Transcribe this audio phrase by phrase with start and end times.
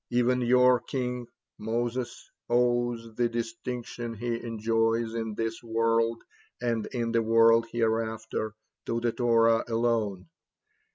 [0.09, 1.27] Even your king,
[1.59, 6.23] Moses, owes the distinction he enjoys in this world
[6.59, 8.55] and in the world hereafter
[8.87, 10.25] to the Torah alone.